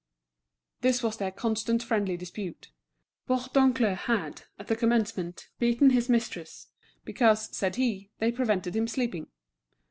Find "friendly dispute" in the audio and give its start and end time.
1.83-2.71